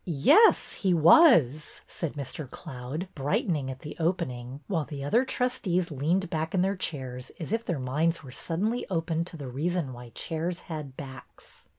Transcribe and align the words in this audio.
''Yes, 0.31 0.73
he 0.73 0.95
was," 0.95 1.81
said 1.85 2.13
Mr. 2.13 2.49
Cloud, 2.49 3.07
brightening 3.13 3.69
at 3.69 3.81
the 3.81 3.95
opening, 3.99 4.61
while 4.65 4.83
the 4.85 5.03
other 5.03 5.23
trustees 5.25 5.91
leaned 5.91 6.31
back 6.31 6.55
in 6.55 6.61
their 6.63 6.75
chairs 6.75 7.29
as 7.39 7.51
if 7.53 7.63
their 7.63 7.77
minds 7.77 8.23
were 8.23 8.31
sud 8.31 8.61
denly 8.61 8.81
opened 8.89 9.27
to 9.27 9.37
the 9.37 9.47
reason 9.47 9.93
why 9.93 10.09
chairs 10.15 10.61
had 10.61 10.97
backs. 10.97 11.67